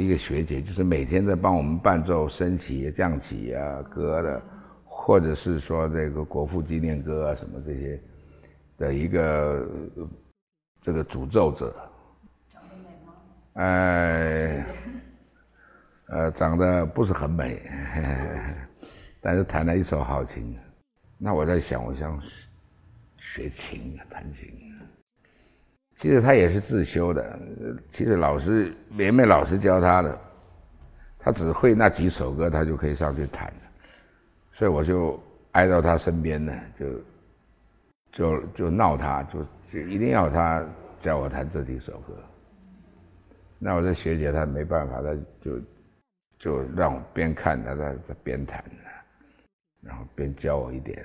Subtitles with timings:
[0.00, 4.42] 一个学姐，就是每天在帮我们伴奏升旗、降旗啊歌的，
[4.84, 8.02] 或者是说这个国父纪念歌啊什么这些
[8.78, 9.70] 的一个
[10.80, 11.74] 这个诅咒者。
[12.52, 13.12] 长得美吗？
[13.54, 14.66] 哎，
[16.06, 17.62] 呃，长得不是很美，
[19.20, 20.58] 但是弹了一手好琴。
[21.18, 22.20] 那我在想，我想
[23.18, 24.48] 学琴弹琴。
[26.00, 27.38] 其实他也是自修的，
[27.90, 30.18] 其实老师连梅老师教他的，
[31.18, 33.52] 他只会那几首歌，他就可以上去弹
[34.54, 36.86] 所以我就挨到他身边呢，就
[38.12, 40.66] 就就闹他，就就一定要他
[41.00, 42.14] 教我弹这几首歌。
[43.58, 45.60] 那我这学姐她没办法，她就
[46.38, 48.64] 就让我边看他在在边弹，
[49.82, 51.04] 然后边教我一点。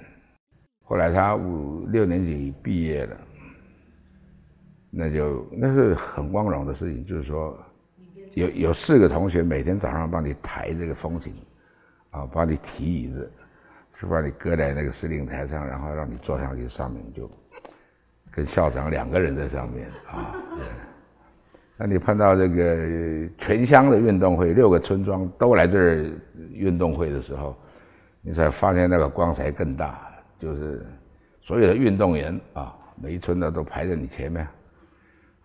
[0.85, 3.17] 后来他五六年级毕业了。
[4.97, 7.57] 那就那是很光荣的事情，就是说，
[8.33, 11.33] 有有四个同学每天早上帮你抬这个风琴，
[12.11, 13.29] 啊，帮你提椅子，
[13.99, 17.29] 就把你搁在那个司令台上，然后让你坐上去，上面就
[18.31, 20.33] 跟校长两个人在上面啊。
[21.75, 26.09] 那你碰到这个全乡的运动会，六个村庄都来这儿
[26.53, 27.53] 运动会的时候，
[28.21, 30.09] 你才发现那个光彩更大，
[30.39, 30.85] 就是
[31.41, 34.47] 所有的运动员啊，每一村的都排在你前面。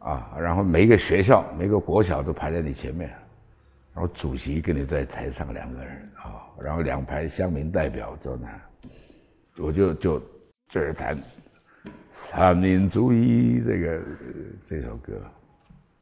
[0.01, 3.11] 啊，然后每一个学校、每个国小都排在你前面，
[3.93, 8.49] 然后主席跟你在台上两个人啊，然后两排乡民代表坐那，
[9.63, 10.23] 我就就
[10.69, 11.15] 这儿弹
[12.09, 14.03] 《三民主义》这个
[14.65, 15.13] 这首歌，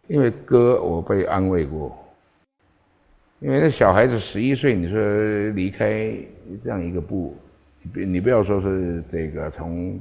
[0.07, 1.99] 因为歌我被安慰过，
[3.41, 6.15] 因为那小孩子十一岁，你说离开
[6.63, 7.37] 这样一个部，
[7.83, 9.99] 你你不要说是这个从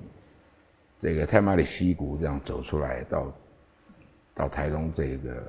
[1.02, 3.34] 这个太马里溪谷这样走出来到。
[4.38, 5.44] 到台东这个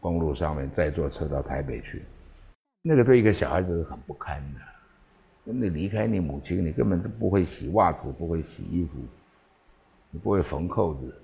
[0.00, 2.04] 公路上面，再坐车到台北去，
[2.82, 4.60] 那个对一个小孩子是很不堪的。
[5.50, 8.98] 你离开你母亲，你根本就不会洗袜子，不会洗衣服，
[10.10, 11.16] 你不会缝扣子。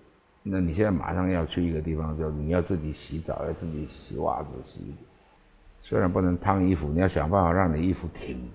[0.43, 4.97] 那你现在马上要去一个地方，就你要自己洗澡，要自己洗袜子、洗。
[5.83, 8.51] 虽然不能烫衣服，你要想办法让你衣服挺。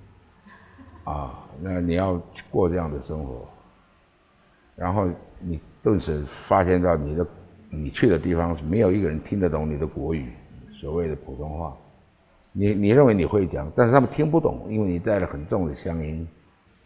[1.04, 3.48] 啊，那你要过这样的生活，
[4.76, 5.08] 然后
[5.40, 7.28] 你顿时发现到你的。
[7.72, 10.32] 你去的地方是没有一个人听得懂你的国语，
[10.82, 11.78] 所谓的普通话，
[12.52, 16.28] 你你认为你会讲，但是他们听不懂，因为你带了很重的乡音，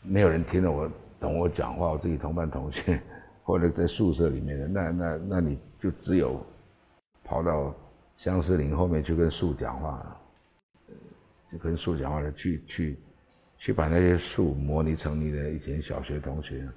[0.01, 0.91] 没有人听得我
[1.21, 1.91] 懂我讲话。
[1.91, 3.01] 我自己同班同学
[3.43, 6.45] 或者在宿舍里面的，那那那你就只有
[7.23, 7.73] 跑到
[8.17, 10.17] 相思林后面去跟树讲话了，
[11.53, 12.99] 就跟树讲话了，去去
[13.57, 16.67] 去把那些树模拟成你的以前小学同学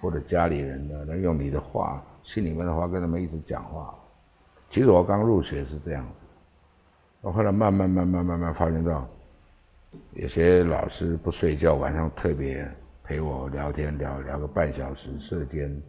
[0.00, 2.04] 或者家里人的，那用你的话。
[2.22, 3.94] 心里面的话跟他们一直讲话，
[4.70, 6.26] 其实我刚入学是这样子，
[7.20, 9.06] 我后来慢慢慢慢慢慢发现到，
[10.12, 12.66] 有些老师不睡觉，晚上特别
[13.02, 15.82] 陪我聊天聊聊个半小时射间，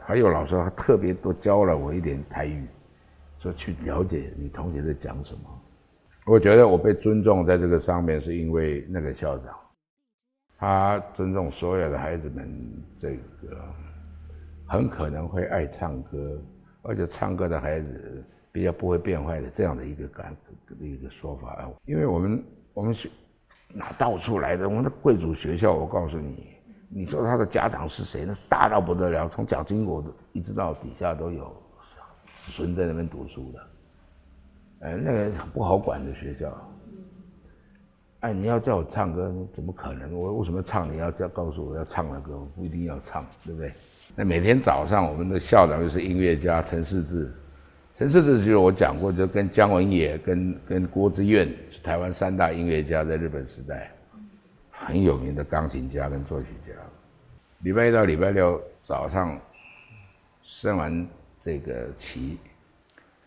[0.00, 2.66] 还有老师还特别多教了我一点台语，
[3.40, 5.40] 说去了解你同学在讲什么。
[6.24, 9.54] 我觉得我被尊重在这个上面，是因为那个校长，
[10.56, 13.74] 他尊重所有的孩子们这个。
[14.68, 16.38] 很可能会爱唱歌，
[16.82, 20.36] 而且唱歌的孩子比较不会变坏的这样的一个感
[20.78, 23.10] 的一个说法啊，因为我们我们是
[23.72, 24.68] 哪到处来的？
[24.68, 26.48] 我们的贵族学校，我告诉你，
[26.90, 28.26] 你说他的家长是谁？
[28.26, 31.44] 那大到不得了，从蒋经国的一直到底下都有
[32.34, 33.66] 子孙在那边读书的，
[34.80, 36.52] 哎，那个不好管的学校。
[38.20, 40.12] 哎，你要叫我唱歌，怎么可能？
[40.12, 40.92] 我为什么唱？
[40.92, 43.72] 你要叫告诉我要唱的歌，我不一定要唱，对不对？
[44.20, 47.32] 那每天早上，我们的校长就是音乐家陈世志。
[47.94, 51.48] 陈世志就是我讲过，就跟姜文也、跟跟郭之愿
[51.84, 53.92] 台湾三大音乐家，在日本时代
[54.72, 56.72] 很有名的钢琴家跟作曲家。
[57.60, 59.40] 礼拜一到礼拜六早上
[60.42, 61.06] 升完
[61.44, 62.38] 这个旗，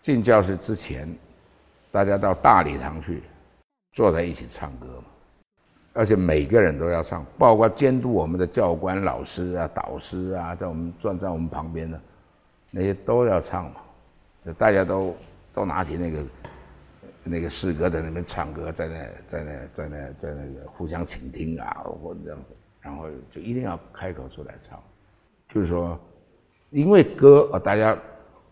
[0.01, 1.07] 进教室之前，
[1.89, 3.23] 大家到大礼堂去
[3.93, 5.10] 坐在一起唱歌嘛。
[5.93, 11.99] 而且每个人都要唱，包括监督我们的教官、老师啊、导师啊，在我们站在我们旁边的
[12.69, 13.81] 那些都要唱嘛。
[14.41, 15.13] 就大家都
[15.53, 16.23] 都拿起那个
[17.25, 18.95] 那个诗歌在那边唱歌，在那
[19.27, 22.37] 在那在那在那个互相倾听啊，或者
[22.79, 24.81] 然后就一定要开口出来唱。
[25.49, 25.99] 就是说，
[26.69, 27.97] 因为歌啊，大家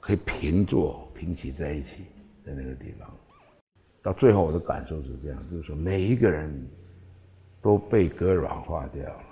[0.02, 2.06] 可以平坐平起在一起，
[2.46, 3.10] 在那个地方。
[4.02, 6.70] 到最后我的感受是这样，就是说每一个人。
[7.62, 9.24] 都被歌软化掉了。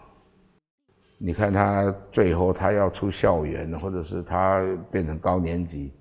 [1.17, 5.91] 你看他最后他要出校园，或者是他变成高年级，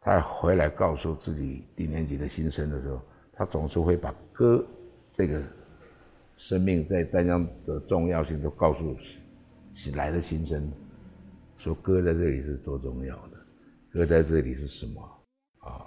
[0.00, 3.00] 他回来告诉自己低年级的新生的时候，
[3.32, 4.64] 他总是会把歌
[5.12, 5.42] 这个
[6.36, 8.96] 生命在丹江的重要性都告诉
[9.94, 10.70] 来的新生，
[11.56, 13.36] 说歌在这里是多重要的，
[13.90, 15.00] 歌在这里是什么
[15.60, 15.86] 啊？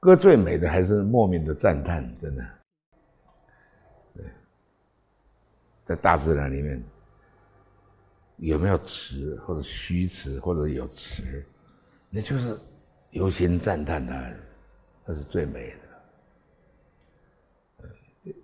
[0.00, 2.44] 歌最美的还是莫名的赞叹，真的。
[4.14, 4.24] 对，
[5.86, 6.84] 在大自然里面。
[8.38, 11.42] 有没有词或者虚词或者有词，
[12.10, 12.54] 那就是
[13.08, 14.30] 由心赞叹它，
[15.06, 15.78] 那是最美的。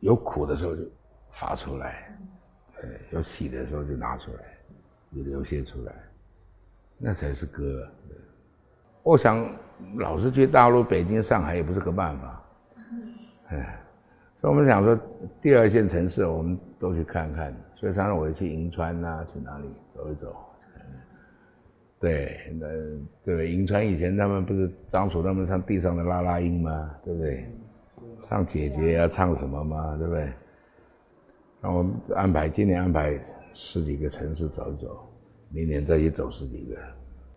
[0.00, 0.82] 有苦的时候就
[1.30, 2.18] 发出来，
[2.80, 4.56] 呃，有喜的时候就拿出来，
[5.14, 5.94] 就流泻出来，
[6.96, 7.86] 那才是歌。
[9.02, 9.54] 我想
[9.98, 12.42] 老是去大陆、北京、上海也不是个办法，
[13.48, 13.78] 哎，
[14.42, 14.98] 所以我们想说
[15.40, 17.56] 第二线城市我们都去看看。
[17.76, 20.34] 所以常常我去银川呐，去哪里走一走。
[22.00, 22.66] 对，那
[23.24, 26.90] 对银川以前他们不是张楚他们唱地上的拉拉音吗？
[27.04, 27.48] 对不对？
[28.18, 29.96] 唱姐姐要唱什么吗？
[29.96, 30.32] 对不对？
[31.60, 33.16] 那我们安排今年安排
[33.54, 35.08] 十几个城市走一走，
[35.50, 36.76] 明年再去走十几个，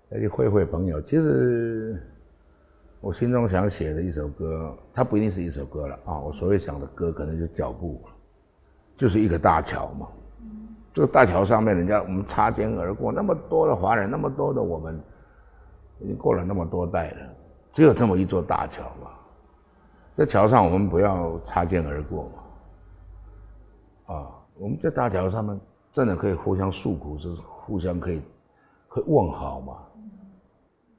[0.10, 1.00] 再去会会朋友。
[1.00, 2.01] 其实
[3.06, 6.19] 我心中想写的一首歌，它不一定是一首歌了啊。
[6.22, 8.02] 我所谓想的歌，可能就脚步，
[8.98, 10.07] 就是一个大桥嘛。
[10.92, 15.00] 这个大桥上面，人家我们擦肩而过，那么多的华人，那么多的我们，
[16.00, 17.30] 已经过了那么多代了，
[17.72, 19.12] 只有这么一座大桥嘛。
[20.16, 22.24] 在桥上，我们不要擦肩而过
[24.08, 24.16] 嘛。
[24.16, 25.62] 啊，我们在大桥上面
[25.92, 28.19] 真的可以互相诉苦，是互相可以，
[28.88, 29.78] 可以问好嘛。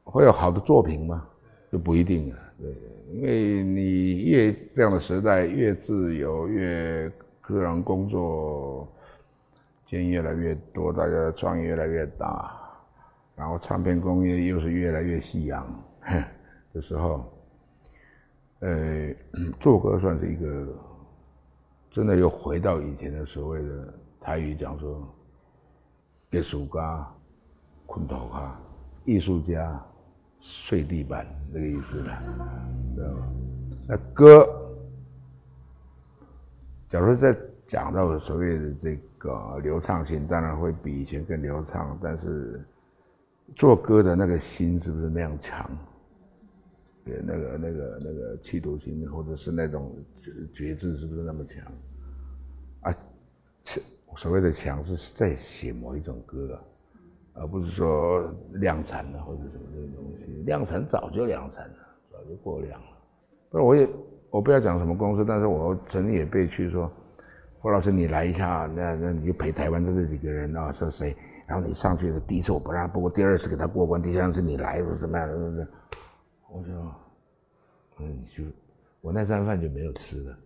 [0.05, 1.27] 会有好的作品吗？
[1.77, 2.39] 这不一定啊。
[2.59, 2.75] 对，
[3.13, 7.13] 因为你越这样的时代越自由，越
[7.43, 8.89] 个人工作。
[9.85, 12.53] 间越来越多，大家的创意越来越大，
[13.37, 15.65] 然后唱片工业又是越来越夕阳
[16.75, 17.33] 的时候，
[18.59, 19.15] 呃，
[19.61, 20.67] 做歌算是一个
[21.89, 25.09] 真的又回到以前的所谓的台语讲说，
[26.33, 27.09] 艺术家
[27.87, 28.61] 昆头哈，
[29.05, 29.81] 艺术家
[30.47, 32.23] 睡地板这个意思了，
[32.95, 33.33] 知道吗？
[33.89, 34.47] 那歌，
[36.89, 37.37] 假如在。
[37.69, 42.65] 讲到所谓的这个流畅性，当然会比以前更流畅，但是
[43.57, 45.69] 做歌的那个心是不是那样强？
[47.05, 49.93] 对，那个、那个、那个企图心，或者是那种
[50.55, 51.65] 觉知，是不是那么强？
[52.83, 52.95] 啊，
[54.15, 56.57] 所谓的强是在写某一种歌，
[57.39, 58.23] 而不是说
[58.55, 60.43] 量产的或者什么这些东西。
[60.45, 61.75] 量产早就量产了，
[62.13, 62.87] 早就过量了。
[63.51, 63.89] 不是，我也
[64.31, 66.91] 我不要讲什么公司，但是我曾经也被去说。
[67.59, 71.17] 霍老师，你来一下，那那你就陪台湾的这几个人啊，说谁？
[71.49, 75.29] 然后你上去的第一次我不让，不过第二次给他过关，第三次你来，是怎么样？
[75.29, 75.69] 是不是？
[76.49, 76.95] 我说，
[77.99, 78.45] 嗯，就
[79.01, 80.37] 我那餐饭就没有吃的。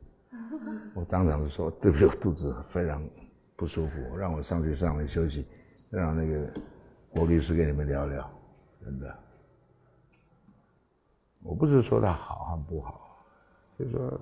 [0.94, 3.02] 我当场就说对不起，我肚子非常
[3.54, 5.46] 不舒服，让我上去上来休息，
[5.90, 6.50] 让那个
[7.10, 8.30] 郭律师跟你们聊聊。
[8.84, 9.18] 真的，
[11.42, 13.24] 我不是说他好还不好，
[13.78, 14.20] 就是说。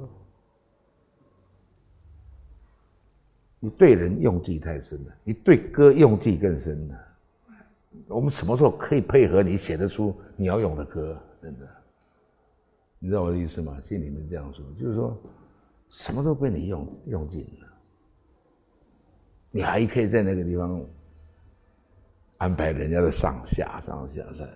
[3.60, 7.05] 你对人用计太深了，你对歌用计更深了。
[8.06, 11.20] 我们什么时候可以配合你写得出你要用的歌？
[11.43, 11.69] 真的，
[13.01, 13.77] 你知道我的意思吗？
[13.82, 15.17] 信里面这样说，就是说，
[15.89, 17.67] 什么都被你用用尽了，
[19.51, 20.81] 你还可以在那个地方
[22.39, 24.47] 安排人家的上下上下上下，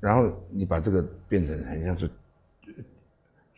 [0.00, 2.08] 然后你把这个变成很像是。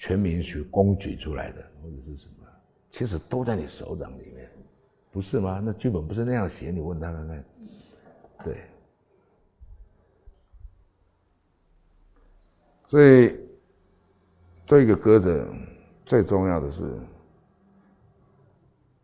[0.03, 2.47] 全民去公举出来的，或者是什么，
[2.91, 4.51] 其实都在你手掌里面，
[5.13, 5.61] 不是吗？
[5.63, 7.45] 那剧本不是那样写，你问他看看。
[8.43, 8.65] 对，
[12.89, 13.39] 所以
[14.65, 15.47] 这个歌者
[16.07, 16.99] 最重要的是，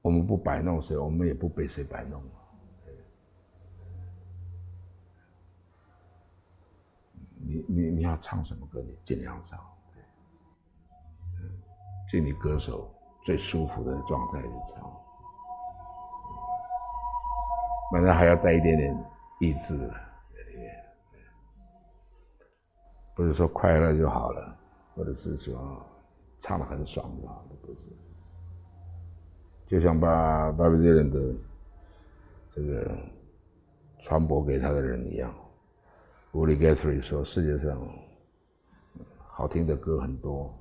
[0.07, 2.23] 我们不摆弄谁，我们也不被谁摆弄。
[7.35, 9.59] 你你你要唱什么歌，你尽量唱。
[12.09, 12.89] 尽你歌手
[13.25, 14.97] 最舒服的状态去唱，
[17.91, 18.97] 反正还要带一点点
[19.41, 19.87] 意志在
[20.51, 20.73] 里面，
[23.17, 24.57] 不是说快乐就好了，
[24.95, 25.85] 或者是说
[26.39, 28.06] 唱的很爽就好了，不是。
[29.67, 31.35] 就像把巴比伦的
[32.55, 32.97] 这个
[34.01, 35.35] 传播给他的人一样
[36.33, 37.89] ，Willie Guthrie 说：“世界上
[39.27, 40.55] 好听的歌很多。”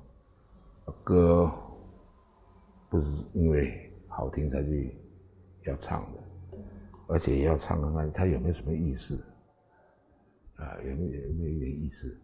[1.02, 1.52] 歌
[2.88, 4.96] 不是因为好听才去
[5.64, 6.22] 要唱的，
[7.08, 9.16] 而且要唱看看它有没有什么意思。
[10.56, 12.20] 啊，有没有有没有一点意思？